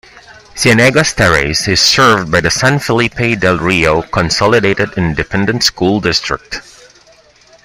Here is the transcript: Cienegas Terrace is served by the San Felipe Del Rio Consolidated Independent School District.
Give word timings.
Cienegas 0.55 1.13
Terrace 1.13 1.67
is 1.67 1.79
served 1.79 2.31
by 2.31 2.41
the 2.41 2.49
San 2.49 2.79
Felipe 2.79 3.39
Del 3.39 3.59
Rio 3.59 4.01
Consolidated 4.01 4.97
Independent 4.97 5.61
School 5.63 6.01
District. 6.01 6.59